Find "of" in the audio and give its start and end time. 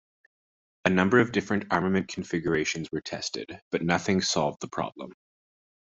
1.19-1.31